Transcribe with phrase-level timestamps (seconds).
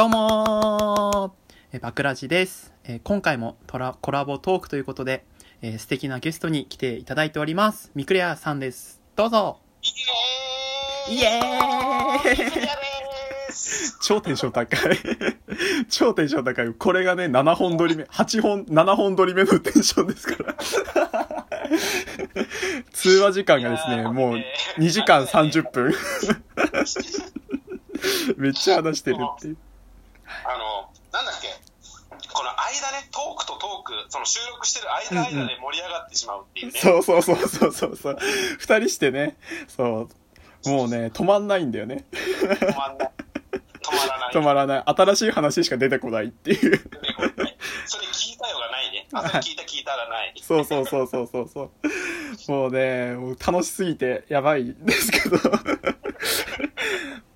[0.00, 5.26] どうもーえバクラジです、えー今回もトラコラボトークということで、
[5.60, 7.90] えー素敵なゲストに来ていただいております。
[7.94, 9.02] ミクレアさんです。
[9.14, 9.58] どうぞ
[11.10, 12.76] イイエーイエーイクリア
[13.48, 14.78] です超テンション高い。
[15.90, 16.72] 超テンション高い。
[16.72, 20.56] これがね、7本撮り目、8本、7本撮り目のテンションですから。
[22.94, 24.46] 通話時間がですね、もうね
[24.78, 25.94] 2時間30分。
[28.38, 29.58] めっちゃ話してるっていう。
[30.44, 31.48] あの、なんだっけ、
[32.32, 36.78] この間ね、トークとトーク、その収録してる間間で盛り上がってしまうっていうね。
[36.78, 38.18] そうそうそうそうそうそう。
[38.58, 39.36] 二人してね、
[39.68, 40.08] そ
[40.64, 40.68] う。
[40.68, 42.04] もうね、止まんないんだよね。
[42.12, 43.10] 止まんない。
[43.82, 44.34] 止まらない。
[44.34, 44.82] 止まらない。
[44.86, 46.58] 新しい話しか出てこないっていう。
[47.86, 49.08] それ聞いたよがないね。
[49.12, 50.34] あ、それ聞いた聞いたがない。
[50.40, 51.70] そうそうそうそうそうそ
[52.48, 52.52] う。
[52.52, 55.38] もうね、もう楽しすぎてやばいんですけど。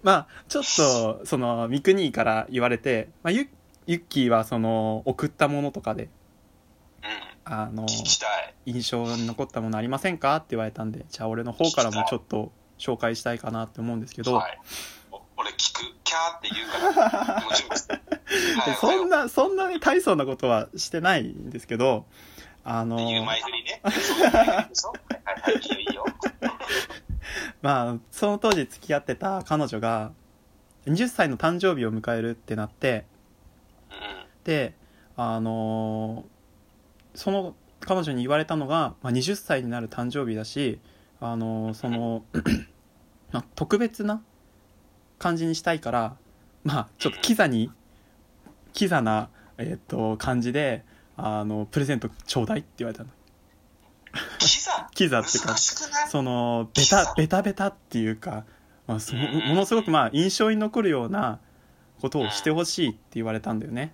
[0.02, 3.48] まあ、ちょっと、その、ミクニーから言われて、まあ、ユ
[3.86, 6.10] ユッキーはその、送ったものとかで、うん。
[7.44, 7.86] あの。
[8.66, 10.36] 印象に残ったものありませんか？
[10.36, 14.58] って言われたんで、じゃあ俺の方からもちょっと紹介したいかなって思うんですけど、はい。
[15.10, 17.42] お俺聞く、キャーって言うから、
[18.80, 22.06] そんな、そんなに大層なことはしてないんですけど、
[22.64, 22.96] あの。
[27.62, 30.12] まあ、その当時付き合ってた彼女が、
[30.86, 33.06] 20歳の誕生日を迎えるってなって、
[33.90, 33.96] うん。
[34.44, 34.74] で、
[35.16, 36.24] あの
[37.14, 40.80] その彼女に言われたのが、まあ、20歳になる誕生日だし、
[41.20, 42.24] あのその、
[43.32, 44.22] まあ、特別な
[45.18, 46.16] 感じにしたいから、
[46.64, 47.70] まあ、ちょっとキザに、
[48.72, 50.84] キザな、えっと、感じで、
[51.16, 53.10] あの、プレゼントちょうだいって言われたの。
[54.38, 54.88] キザ？
[54.94, 58.44] キザってかそのベタベタベタっていうか、
[58.86, 61.40] まあ、そもものすごくまあ印象に残るような
[62.00, 63.92] ことをしてほしいって言われたんだよね。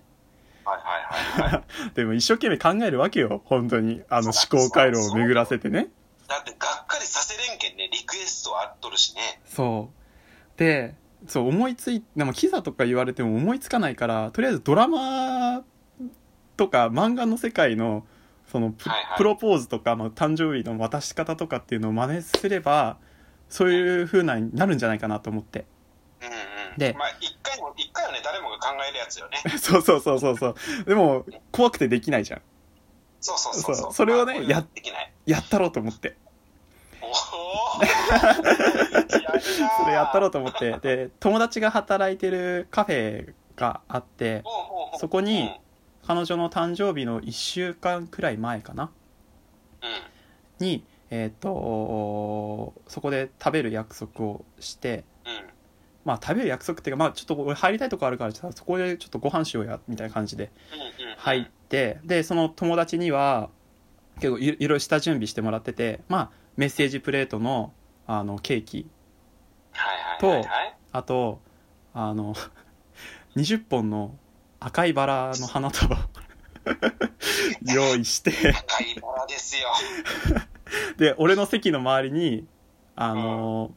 [1.95, 3.41] でも一生懸命考えるわけよ。
[3.45, 4.01] 本当に。
[4.09, 5.89] あの思考回路を巡らせてね。
[6.27, 9.41] だってがっかりさせれんけんね、リクエストあっとるしね。
[9.45, 10.59] そう。
[10.59, 10.95] で
[11.27, 15.63] そう思いついでもキザとか言われても思いつかないからとりあえずドラマ
[16.57, 18.05] とか漫画の世界の
[18.51, 19.17] そのプ,、はいはい。
[19.17, 22.97] プロポーズとか、まあ、誕生日の渡し方とかっていうのを真似すれば
[23.49, 25.65] そういう風なになるんじゃないかなと思って。
[26.77, 29.37] でまあ、一回も、一回はね、誰もが考えるやつよね。
[29.59, 30.55] そうそうそうそうそう
[30.85, 32.41] でも怖くてできないじゃん
[33.19, 34.65] そうそうそうそうそれをねまあこや。
[35.25, 36.17] やったろうと思って
[37.01, 37.11] おお
[39.39, 44.43] それやったろうと思ってで友達が働いてるカフェがあって
[44.97, 45.55] そこにうん。
[46.03, 48.89] 彼女の誕生日の1週間くらい前かな？
[49.83, 50.65] うん。
[50.65, 55.03] にえっ、とそこで食べる約束をしてうん。
[56.03, 61.07] まあ食べる約束っていうかまあちょっと俺入りたいとこあるからさそこでちょっとご飯しようやみたいな感じでうん。
[61.07, 61.15] うん。
[61.17, 63.49] 入ってでその友達には
[64.15, 67.73] 結構いいろいろ下準備してもらっててまあメッセージプレートの
[68.07, 68.87] あのケーキ
[69.71, 70.75] はいはいはいはい。
[70.91, 71.39] あと
[71.93, 72.35] あの
[73.35, 74.15] 20本の
[74.59, 75.99] 赤いバラの花束を
[77.73, 79.69] 用意して赤いバラですよ。
[80.97, 82.47] で俺の席の周りに
[82.95, 83.73] あの、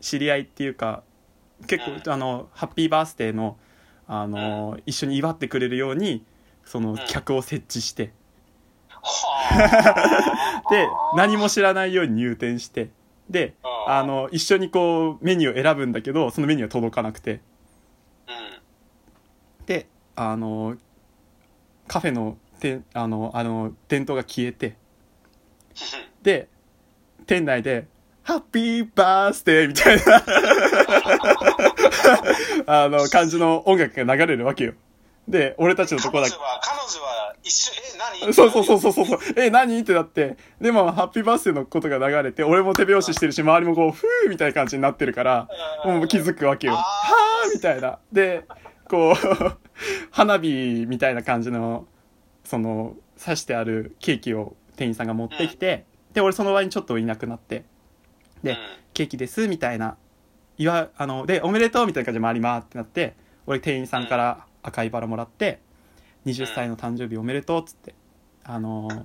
[0.00, 1.02] 知り合いっていうか
[1.66, 3.56] 結構、うんあのハッピーバースデーの
[4.06, 6.24] あの、一緒に祝ってくれるように
[6.64, 8.12] その客を設置して、
[8.88, 10.70] はあ。
[10.70, 10.86] で
[11.16, 12.90] 何も知らないように入店して。
[13.30, 13.92] でうん。
[13.92, 17.40] あ、の一緒にこうメニューを選ぶんだけどそのメニューは届かなくて。
[18.28, 19.66] うん。
[19.66, 20.76] であの
[21.88, 24.76] カフェのてあのあの電灯が消えて。
[26.22, 26.48] で
[27.26, 27.86] 店内で
[28.22, 30.22] 「ハッピーバースデー」みたいな。
[32.84, 34.74] あの感じの音楽が流れるわけよ。
[35.28, 36.32] で俺たちのとこだけ。
[36.32, 38.32] 彼女は、彼女は一瞬、え、何？
[38.34, 39.18] そうそうそうそうそうそう。
[39.36, 39.78] え、何？
[39.78, 40.36] ってなって。
[40.60, 45.48] でも、ハッピーバースデーのことが流れて、俺も手拍子してるし、周りもこう、ふーみたいな感じになってるから、
[45.84, 46.74] もう気づくわけよ。
[46.74, 47.98] はーみたいな。
[48.12, 48.44] で、
[48.88, 49.56] こう、
[50.10, 51.86] 花火みたいな感じの、
[52.44, 55.84] その、刺してあるケーキを店員さんが持ってきて、
[56.14, 57.64] で、俺その場にちょっといなくなって、
[58.42, 58.56] で、
[58.94, 59.96] ケーキです、みたいな。
[60.58, 63.14] いわ、あの、で、おめでとうみたいな感じで回りますってなって、
[63.46, 65.60] 俺店員さんから赤いバラもらって、
[66.26, 67.94] 20歳の誕生日おめでとうっつって、
[68.44, 69.04] あのー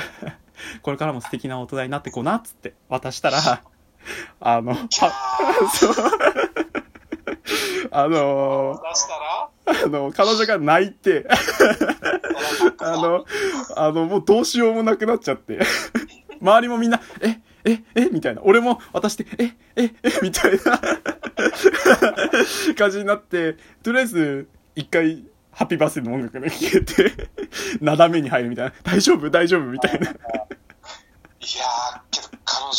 [0.82, 3.62] これからも素敵な大人になってこうなっつって渡したら、
[4.40, 4.88] あの、は、
[5.72, 5.94] そう、
[7.90, 8.82] あのー
[9.84, 11.26] あの、彼女が泣いて、
[12.80, 13.24] あの、
[13.76, 15.60] あの、もうどうしようもなくなっちゃって、
[16.40, 17.40] 周りもみんな、え、え、え、
[18.10, 18.42] みたいな。
[18.44, 19.92] 俺も渡して、え、え、え、
[20.22, 20.58] みたいな。
[22.76, 27.30] 感じになって、とりあえず、一回、ハッピーバースデーの音楽がね、消えて、
[27.80, 28.74] なだめに入るみたいな。
[28.82, 29.30] 大丈夫？
[29.30, 29.62] 大丈夫？
[29.64, 29.98] みたいな。
[29.98, 30.16] いやー、
[32.10, 32.74] けど彼女、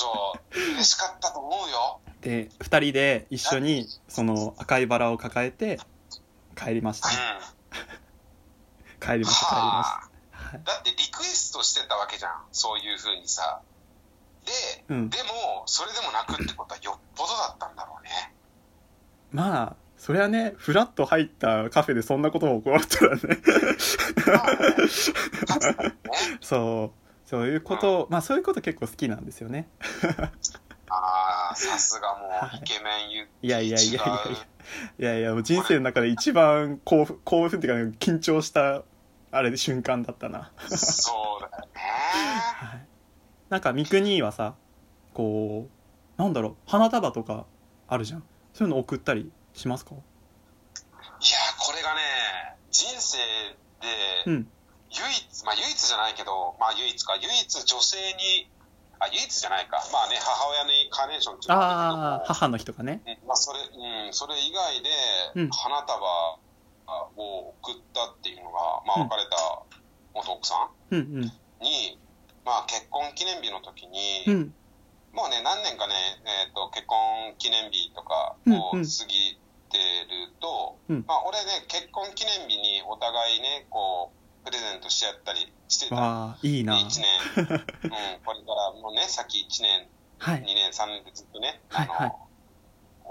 [0.76, 2.00] 嬉しかったと思うよ。
[2.22, 5.82] で、二人で一緒に、その赤いバラを抱えて、
[6.56, 7.10] 帰りました。
[7.10, 7.16] 帰
[9.20, 10.10] りました、帰りまはした。
[10.40, 10.62] はい。
[10.64, 12.32] だってリクエストしてたわけじゃん。
[12.52, 13.62] そういう風にさ。
[14.46, 14.52] で、
[14.90, 18.10] うんでも、それでも泣くってことはよっぽどだったんだろうね。
[19.32, 23.22] まあ、それはね、フラッと入ったカフェでそんなことが起こったらね。
[26.42, 26.98] そう。
[27.30, 29.70] そういうこと、まあそういうこと結構好きなんですよね。
[30.90, 34.00] ああ、さすがもはいうイケメンゆいやいやいやいやいや違
[34.34, 34.38] う
[35.00, 38.84] いやいや、もう人生の中で一番興奮、興奮っていうか、緊張した、
[39.32, 40.52] あれで瞬間だったな。
[40.68, 41.80] そうだよね。
[42.60, 42.91] はい。
[43.52, 44.56] なんか、三国はさ、
[45.14, 47.46] こう、なんだろう、花束とか
[47.90, 48.24] あるじゃん。
[48.54, 49.92] そういうの送ったりしますか？
[49.92, 50.00] いや、
[51.60, 52.00] これがね、
[52.72, 53.18] 人生
[53.82, 53.88] で
[54.26, 54.48] うん。
[54.92, 58.50] 唯一、まあ唯一じゃないけど、まあ唯一か、唯一女性に、
[59.00, 59.84] あ、唯一じゃないか。
[59.92, 63.02] まあね、母親にカーネーションってああ、母の日とかね。
[63.06, 64.90] うんまあそれ、うん、それ以外で
[65.36, 66.00] うん、花束
[67.18, 69.64] を送ったっていうのが、まあうん別れた
[70.14, 71.22] 元奥さうんん
[71.60, 72.00] に、
[72.46, 74.34] まあ結婚記念日の時に、うん。
[74.34, 74.54] うん。
[75.14, 75.94] もうね、何年かね、
[76.46, 79.40] えっ、と、結婚記念日とかを過うんうんぎ
[79.72, 79.78] て
[80.08, 85.96] ると、うんまあ、俺ね、結婚記念日にお互いね、こう、プレゼントし合ったりしてた。
[85.96, 86.02] わ
[86.36, 86.76] あ、いいな。
[86.78, 87.06] 1年、
[87.44, 89.90] うん、これからもうね、先1年、
[90.20, 90.42] 2はい。
[90.44, 92.16] 年、3年でずっとね、あの、はいはい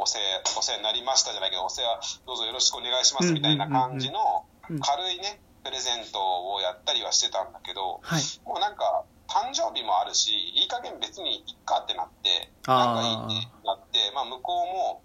[0.00, 0.19] お世
[0.56, 8.23] お世話になりましたじゃないけど、お世話どうぞよろしくお願いしますうんみたいな感じのうん軽いね、プレゼントをやったりはしてたんだけど、はい。
[8.47, 15.03] もうなんか、誕生日もあるし、いい加減別にいっかってなって、なんかいいってなって、まあ向こうも、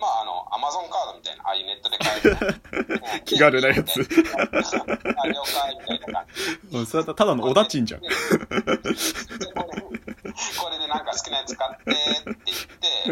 [0.00, 2.40] まああの、アマゾンカードみたいな、ああいうネットで買えるね
[3.14, 4.02] うん気軽なやつあ、
[5.28, 6.76] 了解みたいな感じ。
[6.78, 8.00] うんそれはただのおだちんじゃん。
[8.00, 8.08] で
[10.56, 12.52] これでなんか好きなやつ買ってって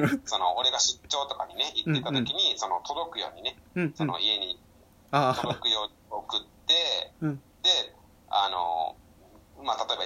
[0.01, 4.07] 言って、その俺が出張とかにね、行ってた時に、その届くようにね、うん、うそん。
[4.07, 4.59] の家に
[5.11, 7.71] あ届くように送って、うんで、
[8.31, 8.97] あの、
[9.63, 10.05] まあ、例えば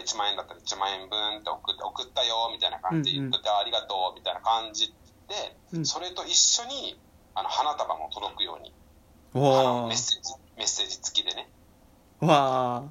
[0.64, 4.94] 1万円だったら1万円分って送って、送ったよみたいな感じで言ってて、ありがとうみたいな感じ
[5.28, 5.86] で、うん。
[5.86, 6.98] それと一緒に、
[7.34, 8.72] あの、花束も届くように、
[9.34, 11.48] メッセージ、メッセージ付きでね、
[12.20, 12.26] あ。
[12.26, 12.82] わあ。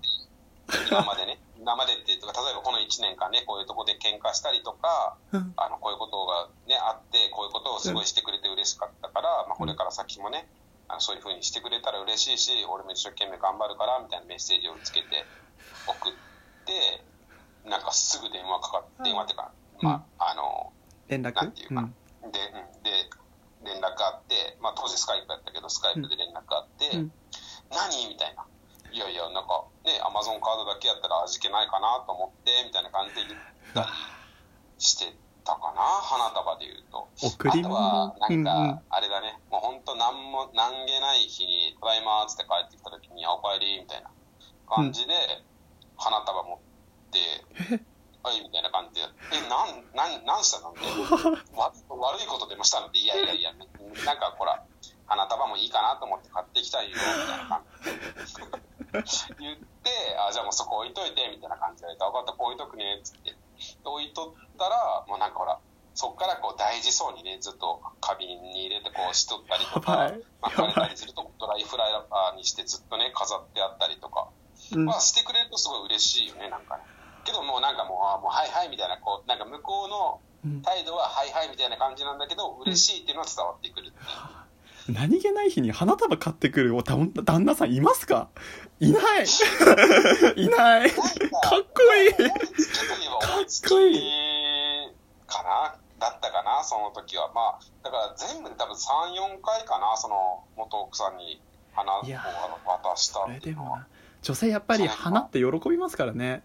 [0.89, 5.53] 今までね、 今までっていうか、例えばこの1年間ね、こういうとこで喧嘩したりとか、うん。
[5.57, 10.49] あの、こういうことがね、あって、こういうことをすごいしてくれて嬉しかったから、まあ、これから先もね、
[10.87, 15.25] あのそういうふうにしてくれたら嬉しいし、俺も一生懸命頑張るから、みたいなメッセージをつけて
[15.87, 16.11] 送っ
[16.65, 17.00] て、
[17.65, 20.73] なんかすぐ電話かかって、電話っていうか、まあ、あの、
[21.07, 21.33] 連絡？
[21.35, 21.81] なんていうか。
[21.81, 21.93] ん。
[21.93, 21.93] で、
[22.23, 22.83] うん。
[22.83, 22.91] で、
[23.63, 27.11] 連絡あって、まあ当時スカイプやったけど、スカイプで連絡あって、うん。
[27.69, 28.09] 何？
[28.09, 28.45] みたいな。
[28.91, 33.39] いやいや、なんかね、アマゾンカードだけやったら味気ないかなと思って、みたいな感じで言っ
[33.73, 33.87] たり
[34.77, 35.15] して
[35.45, 37.07] たかな、花束で言うと。
[37.15, 37.71] 贈り物？
[37.77, 44.11] あとは、なんか、あれだね、もう本当なんも、何気ない日に、ただいまーっつって帰ってきた時に、あ、おかえり、みたいな
[44.67, 45.13] 感じで、
[45.95, 46.70] 花束持って、
[48.23, 50.85] はい、みたいな感じで、え、なん、なん、なんしたのって、
[51.57, 52.87] わ悪いことでもしたの？
[52.87, 54.63] って、いやいやいや、なんかほら、
[55.07, 57.65] 花束もいいかなと思って買ってきたよ、みたいな感
[59.03, 59.35] じで。
[59.39, 63.31] 言って、あ、じゃあもうそこ置いといて、みたいな感じで、分かった、こう置いとくね、つって。
[63.31, 63.37] で
[63.85, 65.59] 置いとったら、もうなんかほら、
[65.95, 74.29] そっからこう大事そうにね、ずっと花瓶に入れてこうしとったりとか、やばいまあ、やばい枯れたりするとドライフラワーにしてずっとね、飾ってあったりとか。
[74.73, 76.83] うんまあ、してくれるとすごい嬉しいよね、なんかね。
[77.23, 80.61] けどもうなんかもう、あもうはいはいみたいな、こう、なんか向こうのうん。
[80.63, 84.95] 態度ははいはいみたいな感じなんだけど、嬉しいっていうのは伝わってくるっていう。
[84.95, 88.29] 何気ない日に花束買ってくるお旦旦那さんいますか？
[88.79, 89.25] いない。
[90.35, 90.89] いない。
[90.89, 92.13] かっこいい。
[92.13, 92.29] かっ
[93.69, 94.95] こい
[95.27, 95.75] かな？
[95.99, 96.63] だったかな？
[96.63, 97.31] その時は。
[97.35, 98.77] まあ、だから全部で多分3、
[99.37, 99.95] 4回かな？
[99.95, 101.39] その元奥さんに
[101.73, 103.85] 花を渡したこっていうのは。
[104.23, 106.41] 女性やっぱり花って喜びますからね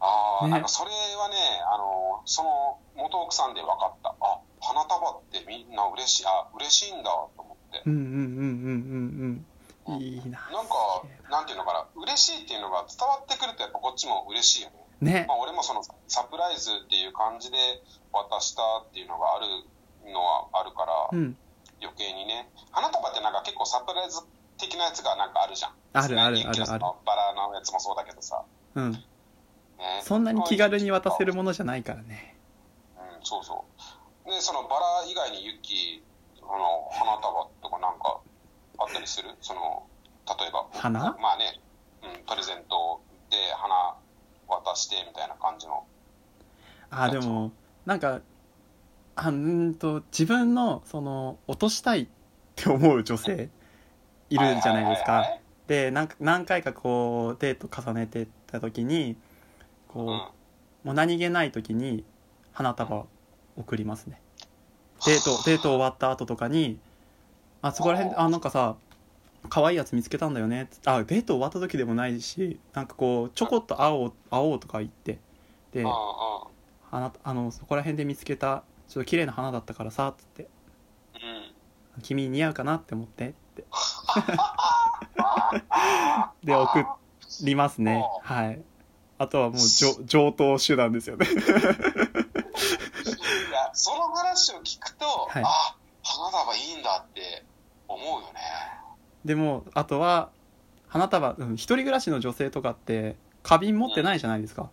[0.00, 1.36] ああ、ねなんかそれはね、
[1.72, 4.14] あの、その元奥さんで分かった。
[4.20, 7.82] あ、花束ってみんな嬉しい、あ、嬉しいんだと思って。
[7.86, 9.44] うんうんうんうん
[9.86, 15.22] うんうんいいななんか、なんていうのかな、嬉しいっていうのが伝わってくるとやっぱこっちも嬉しいよね。
[15.22, 17.56] ねまあ俺もそのサプライズっていう感じで
[18.12, 19.46] 渡したっていうのがある
[20.12, 21.36] のはあるから、うん
[21.80, 22.50] 余計にね。
[22.72, 24.20] 花束ってなんか結構サプライズ
[24.58, 25.72] 的なやつがなんかあるじゃん。
[25.94, 28.44] あるある人気のそあるのバラのやつもそうだけどさ。
[28.74, 29.04] うん
[29.80, 32.36] ね、そんなに気軽に渡せるものじゃないからね。
[32.96, 33.64] うん、そうそ
[34.26, 34.30] う。
[34.30, 36.10] で、そのバラ以外にユッキー、
[36.42, 38.18] の花束とかなんか
[38.78, 39.28] あったりする？
[39.40, 39.86] その
[40.26, 41.16] 例えば花？
[41.20, 41.60] まあね、
[42.02, 43.94] うん、プレゼントで花
[44.48, 45.84] 渡してみたいな感じの。
[46.90, 47.52] あーでも
[47.86, 48.20] なんか
[49.14, 52.08] あんと自分のその落としたいっ
[52.56, 53.48] て思う女性
[54.28, 55.24] いるんじゃないですか。
[55.68, 59.16] でなんか何回かこうデート重ねてった時に
[59.92, 60.40] こう、はい
[60.84, 62.04] もう何気ない時に
[62.52, 63.06] 花束
[63.56, 64.20] 送りますね。
[65.06, 66.78] デートデート終わった後とかに
[67.62, 68.76] 「あそこら辺あなんかさ
[69.48, 75.18] 可愛いやつ見つけたんだよね」あデート終わった時でもないしなんかこうちょこっと会おう会おうとか言って
[75.72, 75.92] でうんうん
[76.90, 80.48] 花あのそこら辺で見つけたちょっと綺麗な花だったからさつって。
[81.14, 83.64] うん「君に似合うかなって思って」って。
[86.44, 86.84] で送
[87.42, 88.02] りますね。
[88.22, 88.62] はい
[89.20, 91.26] あとはもう上上等手段ですよね。
[91.26, 91.36] いや
[93.74, 95.42] その話を聞くと、はい。
[95.44, 97.44] あ花束いいんだって
[97.86, 98.40] 思うよね。
[99.26, 100.30] でもあとは
[100.88, 104.70] 花束、うん、一人暮らしの女性とかって花瓶持ってないじゃないですか、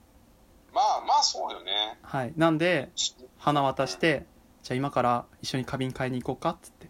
[0.73, 1.99] まあまあそうよね。
[2.01, 2.31] はい。
[2.37, 2.89] なんで
[3.37, 4.25] 花渡して
[4.63, 6.87] じゃあ今から一緒に花瓶買いに行こうかっつって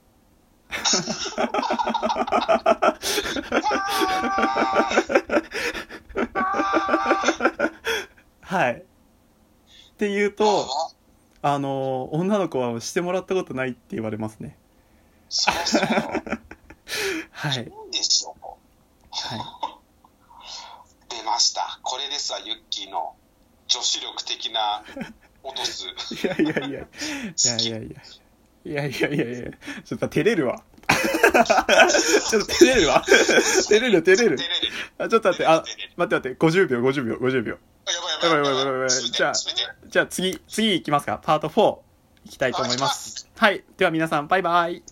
[9.97, 10.67] っていうと、
[11.41, 14.55] あの、女の子はしてもらったことないって言われますね。
[15.27, 15.81] そうそう。
[17.33, 17.57] はい。
[17.57, 18.35] いいですよ、
[19.09, 19.39] はい。
[21.09, 21.79] 出ました。
[21.81, 23.15] これですわ、ユッキーの
[23.67, 24.83] 女子力的な
[25.41, 25.87] 落とす。
[25.87, 26.79] いやいやいや。
[26.79, 26.83] い
[27.43, 28.01] やいやいや。
[28.65, 29.51] いやいやいやいや、
[29.83, 30.61] ちょっと照れるわ。
[30.87, 33.03] ちょっと照れるわ。
[33.03, 34.37] 照れる照れる。
[34.99, 35.63] あ、ちょっと待って、あ、
[35.95, 37.57] 待って待って、50秒、50秒、50秒。
[38.23, 39.33] やばいやばいやばいやばいじゃあ
[39.87, 41.19] じゃあ次次いきますか。
[41.23, 41.77] パート4
[42.25, 43.29] いきたいと思います。
[43.37, 43.63] はい。
[43.77, 44.83] では皆さんバイバイ